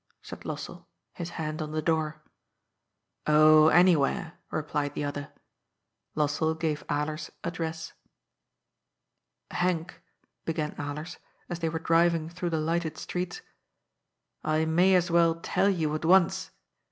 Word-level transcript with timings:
"said 0.23 0.39
Lossell, 0.45 0.87
his 1.13 1.29
hand 1.37 1.61
on 1.61 1.73
the 1.73 1.79
door." 1.83 2.23
Oh, 3.27 3.67
anywhere," 3.67 4.33
replied 4.49 4.95
the 4.95 5.03
other. 5.03 5.31
Lossell 6.17 6.59
gave 6.59 6.83
Alers's 6.87 7.29
address." 7.43 7.93
Henk," 9.51 9.91
began 10.43 10.71
Alers, 10.77 11.17
as 11.49 11.59
they 11.59 11.69
were 11.69 11.77
driving 11.77 12.29
through 12.29 12.49
the 12.49 12.57
lighted 12.57 12.97
streets," 12.97 13.41
I 14.43 14.65
may 14.65 14.95
as 14.95 15.11
well 15.11 15.35
tell 15.35 15.69
you 15.69 15.93
at 15.93 16.03
once. 16.03 16.49